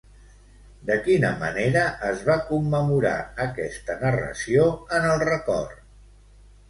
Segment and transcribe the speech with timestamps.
[0.89, 3.13] De quina manera es va commemorar
[3.47, 4.67] aquesta narració
[5.01, 5.77] en el record?